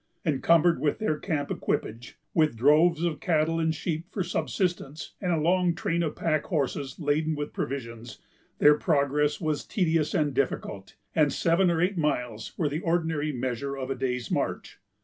Encumbered 0.25 0.81
with 0.81 0.97
their 0.97 1.19
camp 1.19 1.51
equipage, 1.51 2.17
with 2.33 2.55
droves 2.57 3.03
of 3.03 3.19
cattle 3.19 3.59
and 3.59 3.75
sheep 3.75 4.07
for 4.09 4.23
subsistence, 4.23 5.13
and 5.21 5.31
a 5.31 5.37
long 5.37 5.75
train 5.75 6.01
of 6.01 6.15
pack 6.15 6.45
horses 6.45 6.99
laden 6.99 7.35
with 7.35 7.53
provisions, 7.53 8.17
their 8.57 8.73
progress 8.75 9.39
was 9.39 9.63
tedious 9.63 10.15
and 10.15 10.33
difficult, 10.33 10.95
and 11.13 11.31
seven 11.31 11.69
or 11.69 11.79
eight 11.79 11.99
miles 11.99 12.57
were 12.57 12.67
the 12.67 12.79
ordinary 12.81 13.31
measure 13.31 13.75
of 13.77 13.91
a 13.91 13.95
day's 13.95 14.31
march. 14.31 14.79